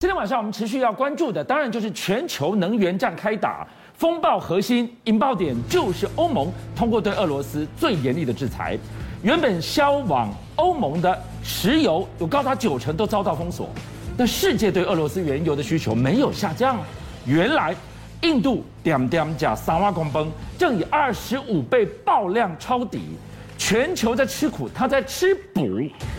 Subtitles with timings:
[0.00, 8.78] 今天晚上我们持续要关注的，当然就是全球能源战开打，风暴核心引爆点就是欧盟通过对俄罗斯最严厉的制裁。
[9.24, 13.70] 原本销往欧盟的石油有高达九成都遭到封锁，
[14.16, 16.78] 但世界对俄罗斯原油的需求没有下降。
[17.26, 17.74] 原来
[18.22, 23.00] 印度点点加三瓦公崩，正以二十五倍爆量抄底，
[23.58, 25.68] 全球在吃苦，他在吃补。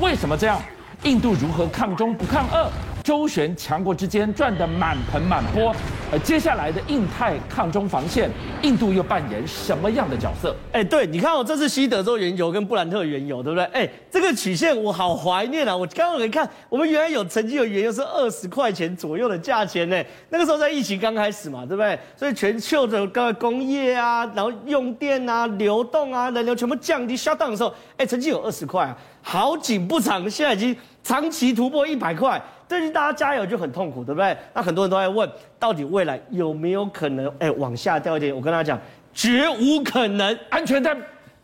[0.02, 0.62] 为什么这样？
[1.04, 2.70] 印度如何抗中不抗俄？
[3.04, 5.74] 周旋强国之间赚得满盆满钵，
[6.12, 8.30] 而接下来的印太抗中防线，
[8.62, 10.56] 印度又扮演什么样的角色？
[10.72, 13.66] 哎，对，你看我这是西德州原油跟布兰特原油，对不对？
[13.66, 15.76] 哎，这个曲线我好怀念啊！
[15.76, 20.04] 我刚刚一看，我们原来有曾经有原油是二十块钱左右的价钱呢。
[20.30, 21.98] 那个时候在疫情刚开始嘛，对不对？
[22.16, 32.42] 所以全球的各工业啊，然后用电啊、流动啊、人流全部降低 shut down 的时候，哎，曾经有二十块啊，好景不长，现在已经长期突破一百块。
[32.68, 34.38] 最近大家加油就很痛苦，对不对？
[34.54, 35.28] 那很多人都在问，
[35.58, 38.36] 到底未来有没有可能，哎，往下掉一点？
[38.36, 38.80] 我跟大家讲，
[39.12, 40.96] 绝无可能，安全带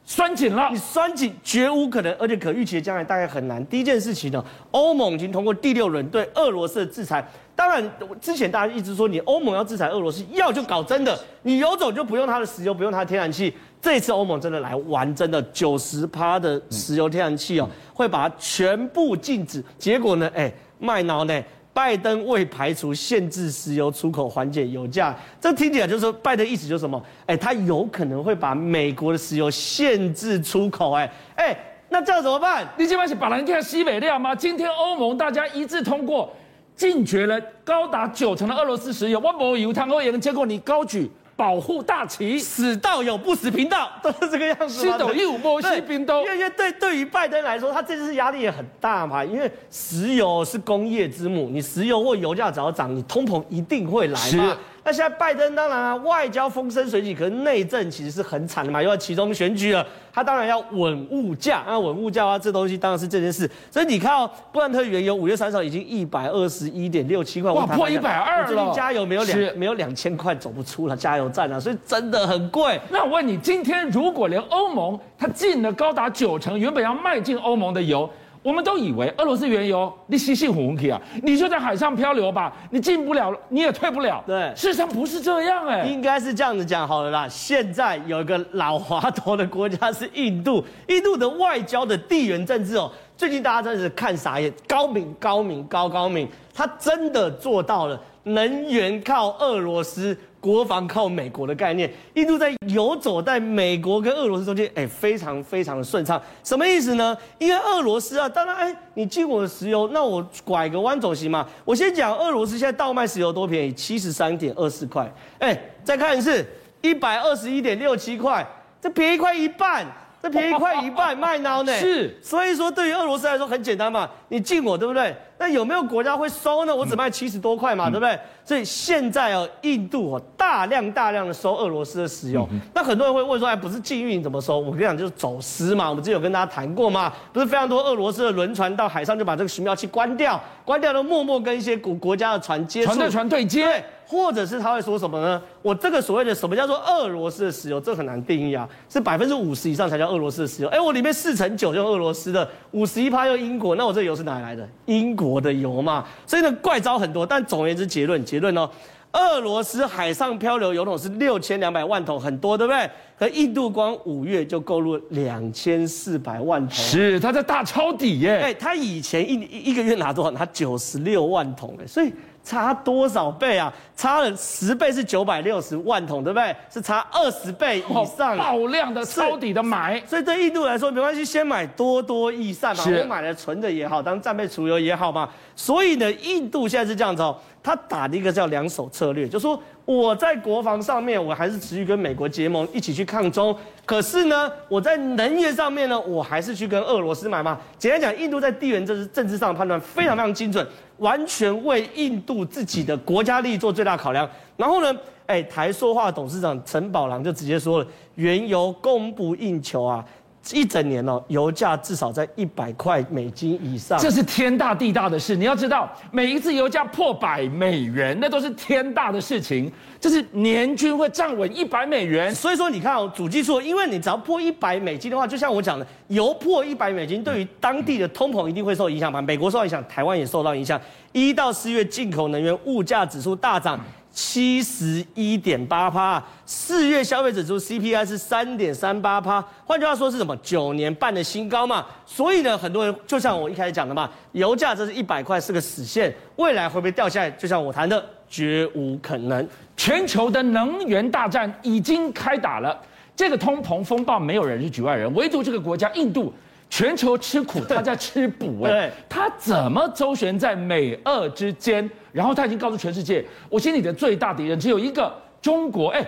[0.06, 3.66] 拴紧了，你拴紧，绝无可能，而且可预期的将来大概很难。
[3.66, 7.28] 第一件事情呢，欧盟已经通过第六轮对俄罗斯的制裁。
[7.56, 7.84] 当然，
[8.22, 13.52] 之前大家一直说你欧盟要制裁俄罗斯，要就搞真的，你有种就不用它的石油，不用它的天然气。
[13.82, 19.64] 这次欧盟真的来玩真的，九十趴的石油天然气哦，会把它全部禁止。
[19.80, 20.54] 结果呢，哎。
[20.78, 21.42] 麦挠呢？
[21.76, 25.14] 拜登未排除限制石油出口，缓解油价。
[25.42, 27.04] 这听起来就是说，拜登意思就是什么？
[27.26, 30.94] 哎，他有可能会把美国的石油限制出口。
[30.94, 31.58] 哎哎，
[31.90, 32.66] 那这样怎么办？
[32.78, 34.34] 你今晚是把人家西北料吗？
[34.34, 36.34] 今天欧盟大家一致通过
[36.78, 39.20] 禁绝了高达九成的俄罗斯石油。
[39.20, 41.12] 我没有谈欧元，结果你高举。
[41.36, 44.70] 保护大旗，死道友不死贫道， 都是这个样子。
[44.70, 49.24] 西斗一五波西冰都，因为对对于拜登来说，他这次压力也很大嘛。
[49.24, 54.58] 因为石油是工业之母，你石油或油价只要涨，你通膨一定会来嘛。
[54.86, 59.84] 那现在拜登当然啊，外交风生水起，可是内政其实是很惨的嘛，又要其中选举了，
[60.14, 63.50] 他当然要稳物价，那稳物价啊，这东西当然是这件事。
[63.72, 68.48] 所以你看哦，布兰特原油五月三十号已经一百二十一点六七块，哇，破一百二了。
[68.48, 72.80] 最近加油没有两没有两千块走不出了，加油站啊，所以真的很贵。
[72.92, 78.08] 那我问你，今天如果连欧盟它进了高达九成原本要卖进欧盟的油？
[78.46, 84.24] 我们都以为俄罗斯原油你稀稀糊糊啊，你就在海上漂流吧，你进不了，你也退不了。
[84.28, 87.28] 对，事实上不是这样哎，应该是这样子讲好了啦。
[87.28, 100.16] 现在有一个老滑头的国家是印度，印度的外交的地缘政治哦，最近大家真的是看傻眼，高明高明高高明，他真的做到了能源靠俄罗斯。
[100.46, 106.22] 国防靠美国的概念，印度在游走在美国跟俄罗斯中间，哎，非常非常的顺畅。
[106.44, 107.18] 什么意思呢？
[107.40, 111.48] 因为俄罗斯啊，当然，哎，你进我的石油，那我拐个弯走行吗？
[111.66, 115.12] 我先讲，俄罗斯现在倒卖石油多便宜，七十三点二四块。
[115.40, 116.46] 哎，再看一次，
[116.82, 118.48] 一百二十一点六七块，
[118.80, 119.84] 这便宜快一半。
[120.22, 121.74] 这便宜快一半，卖孬呢？
[121.78, 125.16] 是，所以说对于俄罗斯来说很简单嘛，你进我对不对？
[125.38, 126.76] 那有没有国家会收呢？
[126.76, 128.18] 我只卖七十多块嘛，嗯、对不对？
[128.44, 134.60] 所以现在哦，印度哦大量大量的收俄罗斯的石油，嗯、那很多人会问说，哎，不是禁运怎么收？
[134.60, 135.90] 我跟你讲，就是走私嘛。
[135.90, 143.66] 我们之前有跟大家谈过嘛，不是非常多俄罗斯的轮船到海上就把这个巡苗器关掉，关掉都默默跟一些国国家的船接触，船对船对接。
[143.66, 145.42] 对或者是他会说什么呢？
[145.64, 150.70] 我这个所谓的什么叫做俄罗斯的石油，这很难定义啊，是百分之五十以上才叫俄罗斯的石油。
[150.70, 154.70] 哎，我里面四成九就俄罗斯的，五十一趴又英国，那我这油是哪里来的？
[154.86, 156.06] 英国的油嘛。
[156.26, 157.26] 所以呢，怪招很多。
[157.26, 158.70] 但总而言之，结论结论哦，
[159.14, 162.90] 俄罗斯海上漂流油桶是六千两百万桶，很多，对不对？
[163.18, 168.38] 可印度光五月就购入两千四百万桶，是他在大抄底耶。
[168.38, 169.34] 哎，他以前一
[169.72, 170.32] 一个月拿多少？
[170.32, 172.14] 拿九十六万桶哎，所以。
[172.46, 173.74] 差多少倍啊？
[173.98, 176.56] 差了十倍是九百六十万桶，对不对？
[176.72, 180.00] 是差二十倍以上，爆量的抄底的买。
[180.06, 182.84] 所以对印度来说没关系，先买多多益善嘛。
[182.86, 185.28] 我买了存着也好，当战备储油也好嘛。
[185.56, 187.36] 所以呢，印度现在是这样子哦，
[187.66, 193.58] 他打的一个叫两手策略，就说我在国防上面我还是持续跟美国结盟，一起去抗中。
[193.84, 197.60] 可是呢，我在能源上面呢，我还是去跟俄罗斯买嘛。
[197.80, 200.66] 简单讲，印度在地缘政治政治上的判断非常非常精准。
[200.98, 204.30] 完全为印度自己的国家利益做最大考量。
[204.56, 210.06] 然后呢，哎，台塑化董事长陈宝郎就直接说了，原油供不应求啊，
[210.52, 215.36] 一整年哦，油价至少在一百块美金以上，这是天大地大的事。
[215.36, 219.72] 你要知道，每一次油价破百美元，那都是天大的事情。
[220.00, 222.34] 这是年均会站稳一百美元。
[222.34, 229.22] 所以说，你看哦，主计处，因为你只要破一百美金的话，就像我讲的，油破一百美金，对于当地的通膨一定会受影响吧。
[229.22, 230.80] 美国受到影响，台湾也受到影响。
[231.12, 233.80] 一到四月进口能源物价指数大涨。
[234.16, 240.36] 七十一点八趴，四月消费者指数 CPI 是三点三八趴，换句话说是什么？
[240.38, 241.86] 九年半的新高嘛。
[242.06, 247.30] 所以呢，很多人就像我一开始讲的嘛，油价这是一百块是个死线，未来会不会掉下来？
[247.32, 249.46] 就像我谈的，绝无可能。
[249.76, 252.80] 全球的能源大战已经开打了，
[253.18, 256.34] 这个通膨风暴没有人是局外人，唯独这个国家印度。
[256.70, 261.90] 全球吃苦，他在吃补 哎，他怎么周旋在美俄之间？
[262.12, 266.06] 然后他已经告诉全世界，我心里的最大敌人只有一个中国哎，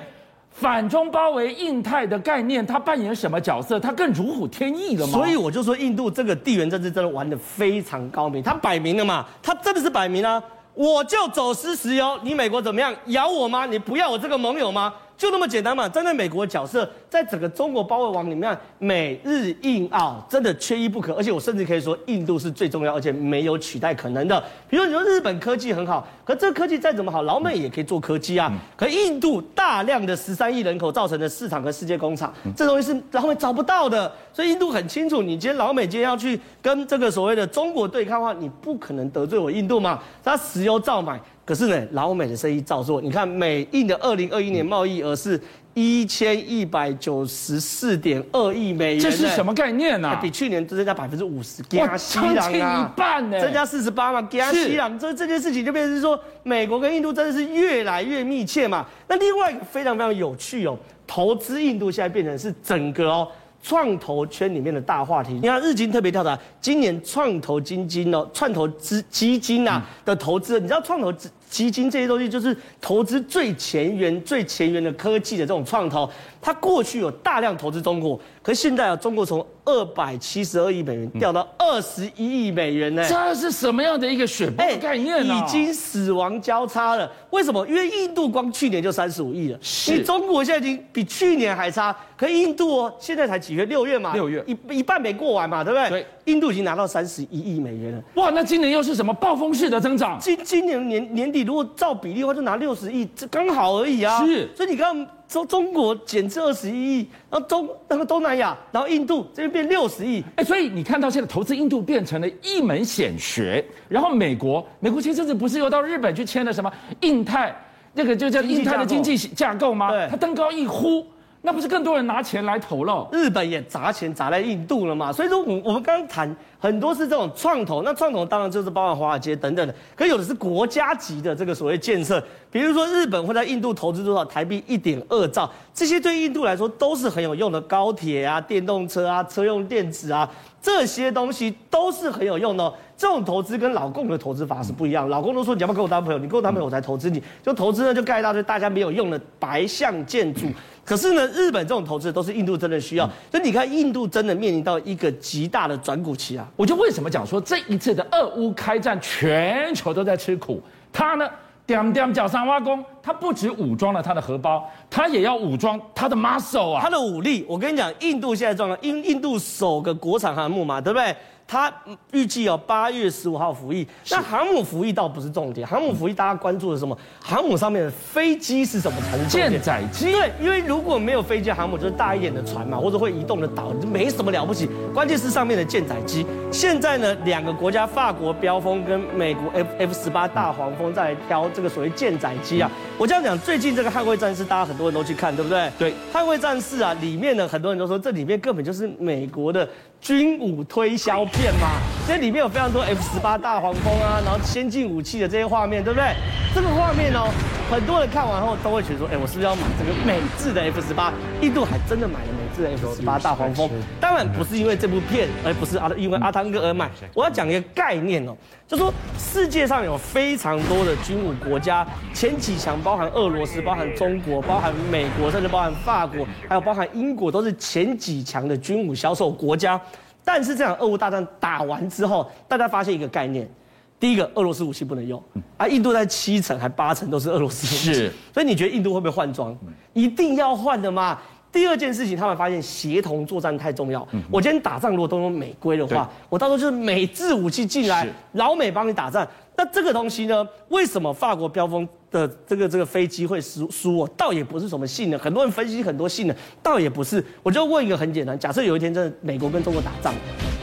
[0.50, 3.80] 反中包围印太的概念，他扮演什么角色？
[3.80, 5.14] 他更如虎添翼了吗？
[5.14, 10.42] 所以我就说，印度这个地缘政治真的玩得非常高明，他摆明了嘛，他真的是摆明啊，
[10.74, 12.94] 我就走私石油，你美国怎么样？
[13.08, 13.66] 咬我吗？
[13.66, 14.94] 你不要我这个盟友吗？
[15.18, 15.90] 就那么简单嘛！
[15.90, 21.12] 站在美国的角色，在整个中国包围网里面，美日印澳真的缺一不可。
[21.14, 24.42] 而且我甚至可以说，印度是最重要，而且没有取代可能的。
[24.70, 28.54] 比如你说日本科技很好，可这个科技再怎么好，老美也可以做科技啊。
[28.76, 34.12] 可印度大量的十三亿人口造成的市场和世界工厂，这东西是老美找不到的。
[34.32, 40.00] 所以印度很清楚，你今天老美今天要去跟这个所谓的中国对抗的话，你不可能得罪我印度嘛。
[40.24, 41.20] 他石油照买。
[41.48, 43.00] 可是呢，老美的生意照做。
[43.02, 45.40] 你看，美印的二零二一年贸易额是
[45.74, 50.20] 一千一百九十四点二亿美元，这是什么概念呢、啊？
[50.22, 55.00] 比去年增加百分之五十，加西朗啊，一半呢，增加四十八嘛，加西朗。
[55.00, 58.86] 这这件事情就变成是说，美国跟印度真的是越来越密切嘛。
[59.08, 60.78] 那另外一个非常非常有趣哦，
[61.08, 63.26] 投资印度现在变成是整个哦。
[63.64, 76.10] 创投圈里面的大话题，你看日经特别调查，今年创投基金哦，创投资基金啊的投资，你知道创投基基金这些东西就是投资最前沿、最前沿的科技的这种创投，
[76.42, 83.06] 它过去有大量投资中国，可是现在啊，中国从二百七十二亿美元掉到二十一亿美元呢？
[83.08, 85.34] 这是什么样的一个雪崩概念呢？
[85.34, 87.12] 已经死亡交叉了。
[87.32, 87.66] 为什么？
[87.68, 91.96] 因为印度光去年就三十五亿了，是中国现在已经比去年还差。
[92.16, 93.66] 可印度哦，现在才几月？
[93.66, 95.90] 六月嘛，六月一一半没过完嘛，对不对？
[95.90, 96.06] 对。
[96.28, 98.02] 印度已经拿到三十一亿美元了。
[98.16, 100.18] 哇，那今年又是什么暴风式的增长？
[100.22, 104.26] 今今年年年底如果照比例的话，就拿六十亿，这刚好而已啊。
[104.26, 104.48] 是。
[104.56, 105.08] 所以你看。
[105.28, 116.72] 中中国减至二十一亿，然后中那个东南亚，然后印度这边变六十亿，哎，所以你看到现在投资印度变成了一门显学，然后美国，美国前阵子不是又到日本去签了什么
[117.02, 117.54] 印太
[117.92, 119.92] 那个就叫印太的经济架构吗？
[119.92, 121.06] 对，它登高一呼。
[121.48, 123.08] 那不是更多人拿钱来投了？
[123.10, 125.14] 日本也砸钱砸在印度了嘛？
[125.14, 132.22] 所以说，我我们刚刚谈很多是这种创投，那创投当然就是包括华尔街等等的，可有的是国家级的这个所谓建设，
[132.52, 140.30] 比如说日本会在印度投资多少台币一点二兆，这些对印度来说都是很有用的，高铁啊、电动车啊、车用电子啊，
[140.62, 142.74] 这些东西都是很有用的。
[142.98, 150.48] 这种投资跟老共的投资法是不一样，老共都说你要不要跟我当朋友，你跟我当朋友我才投资你，就投资呢就盖一大堆大家没有用的白象建筑。
[150.84, 156.50] 可是呢，日本这种投资都是印度真的需要，所以你看，印度真的面临到一个极大的转股期啊！
[156.58, 160.62] 我就为什么讲说这一次的俄乌开战，全球都在吃苦，
[160.92, 161.30] 他呢，
[161.68, 167.46] 点点脚上挖工，他不止武装了他的荷包，他也要武装他的 muscle 啊，他的武力。
[167.48, 171.16] 我跟你讲，印度现在状况，印印度首个国产航母嘛，对不对？
[171.48, 171.74] 他
[172.12, 173.88] 预计哦，八月十五号服役。
[174.12, 176.98] 那航母服役倒不是重点，航母服役大家关注的是什么？
[177.22, 179.28] 航母上面的飞机是什么才是？
[179.30, 180.12] 舰载机。
[180.12, 184.70] 对，因为如果没有飞机，航母就是大一点的船嘛，或者会移动的岛，就没什么了不起。
[184.94, 186.26] 关键是上面的舰载机。
[186.52, 192.70] 现在呢，两个国家，法国标风跟美国 F F 十八大黄蜂在挑这个所谓舰载机啊。
[192.98, 195.72] 我这样讲，最近这个捍卫战士，大家很多人都去看，对不对？
[195.80, 199.68] 对，捍卫战士啊，里面呢，很多人都说这里面根本就是美国的。
[200.00, 201.68] 军武推销片嘛，
[202.08, 206.16] 这里面有非常多 F 十八大黄蜂啊，然后先进武器的这些画面，对不对？
[206.54, 207.30] 这个画面哦，
[207.70, 211.12] 很多人看完后都会觉得说，哎，我是不是要买这个美制的 F 十八？
[211.42, 216.90] 印度还真的买了美制的 F 十八大黄蜂，当然不是因为这部片，而不是阿因为阿汤哥而买。
[217.14, 218.36] 我要讲一个概念哦，
[218.68, 229.80] 就说世界上有非常多的军武国家，前几强包含俄罗斯、包含中国、包含美国，甚至包含法国，还有包含英国，都是前几强的军武销售国家。
[230.24, 233.50] 但是这场俄乌大战打完之后，大家发现一个概念：
[233.98, 235.24] 第一个，俄罗斯武器不能用，
[235.56, 238.14] 而、啊、印度在七成还八成都是俄罗斯武器，是。
[238.34, 239.58] 所以你觉得印度会不会换装？
[239.94, 241.18] 一定要换的嘛。
[241.58, 244.08] 第二件事情，他们发现协同作战太重要。
[244.30, 249.28] 我今天打仗如果都用美规的话，我到时候就是美制武器进来，老美帮你打仗。
[249.56, 250.48] 那这个东西呢？
[250.70, 253.98] 为什么法国标风的这个这个飞机会输输？
[253.98, 257.26] 我倒也不是什么性能，很多人分析很多性能，倒也不是。
[257.42, 260.14] 我就问一个很简单：假设有一天真的美国跟中国打仗，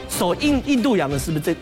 [0.07, 1.53] 守印印度洋的是不是这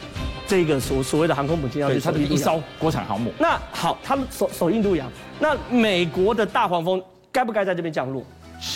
[0.45, 1.99] 这个所所谓的航空母舰要去？
[1.99, 3.31] 它是一艘国产航母。
[3.39, 8.23] 那好，他们守守印度洋，那美国的大黄蜂该不该在这边降落？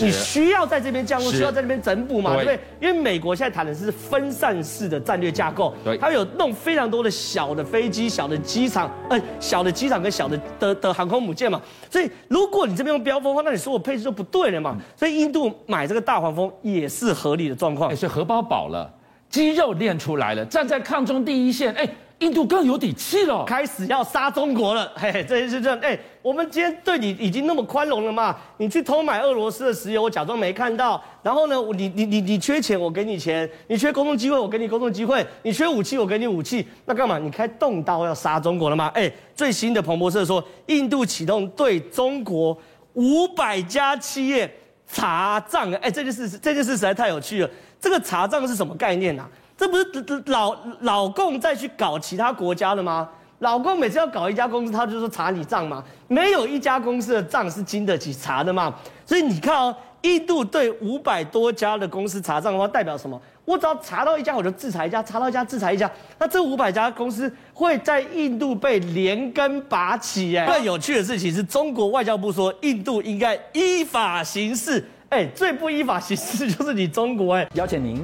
[0.01, 2.59] 你需要在这边降落，需要在这边整补嘛，对不对？
[2.81, 11.61] 因为美国现在谈的是分散式的战略架构，对，它有弄非常多的小的飞机、小的机场，呃，小的机场跟小的的的航空母舰嘛。
[11.89, 14.77] 所以如果你这边用标风的话，那你说我配置就不对了嘛。
[14.95, 17.95] 所以印度买这个大黄蜂也是合理的状况。
[17.95, 18.93] 所以荷包饱了，
[19.29, 21.89] 肌肉练出来了，站在抗中第一线，哎。
[22.19, 24.91] 印度更有底气了，开始要杀中国了。
[24.97, 25.79] 嘿，嘿，这是这样。
[25.81, 28.35] 哎，我们今天对你已经那么宽容了嘛？
[28.57, 30.99] 你去偷买俄罗斯的石油，我假装没看到。
[31.21, 36.67] 然后呢，你你你你缺钱，我给你钱；你缺工作机会，我给你工作机会；你缺武器，我给你武器。
[36.85, 37.19] 那干嘛？
[37.19, 38.91] 你开动刀要杀中国了吗？
[38.95, 42.57] 哎，最新的彭博社说，印度启动对中国
[42.93, 44.51] 五百家企业
[44.87, 45.71] 查账。
[45.73, 47.49] 哎，这件事这件事实在太有趣了。
[47.79, 49.29] 这个查账是什么概念啊？
[49.57, 53.09] 这不是老老共再去搞其他国家的吗？
[53.39, 58.73] 老共每次要搞一家公司，他就说查你账嘛，没有一家公司的账是经得起查的嘛。
[59.05, 63.19] 所以你看哦，印度对五百多家的公司查账的话，代表什么？
[63.45, 65.89] 我只要查到一家，我就制裁一家；查到一家，制裁一家。
[66.17, 70.35] 那这五百家公司会在印度被连根拔起。
[70.35, 74.83] 哎，更有趣的事情是中国外交部说，印度应该依法行事。
[75.09, 77.35] 哎，最不依法行事就是你中国。
[77.35, 78.03] 哎，邀请您。